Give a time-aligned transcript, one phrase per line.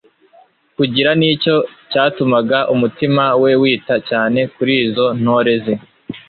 [0.77, 1.55] kugira nicyo
[1.91, 5.73] cyatumaga umutima we wita cyane kuri izo ntore ze.